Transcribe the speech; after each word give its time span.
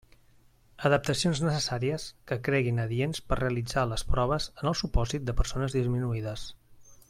Adaptacions 0.87 1.41
necessàries 1.47 2.05
que 2.31 2.37
creguin 2.47 2.81
adients 2.85 3.21
per 3.29 3.39
realitzar 3.41 3.87
les 3.93 4.07
proves 4.15 4.49
en 4.63 4.73
el 4.73 4.79
supòsit 4.83 5.29
de 5.29 5.41
persones 5.43 5.81
disminuïdes. 5.81 6.49